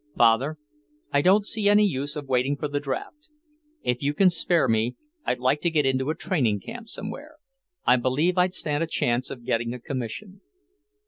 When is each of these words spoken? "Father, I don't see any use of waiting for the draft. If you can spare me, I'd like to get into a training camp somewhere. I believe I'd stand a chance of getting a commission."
"Father, 0.17 0.57
I 1.11 1.21
don't 1.21 1.45
see 1.45 1.69
any 1.69 1.85
use 1.85 2.15
of 2.15 2.27
waiting 2.27 2.57
for 2.57 2.67
the 2.67 2.79
draft. 2.79 3.29
If 3.83 4.01
you 4.01 4.15
can 4.15 4.31
spare 4.31 4.67
me, 4.67 4.95
I'd 5.27 5.37
like 5.37 5.61
to 5.61 5.69
get 5.69 5.85
into 5.85 6.09
a 6.09 6.15
training 6.15 6.59
camp 6.61 6.89
somewhere. 6.89 7.35
I 7.85 7.97
believe 7.97 8.35
I'd 8.35 8.55
stand 8.55 8.83
a 8.83 8.87
chance 8.87 9.29
of 9.29 9.45
getting 9.45 9.75
a 9.75 9.79
commission." 9.79 10.41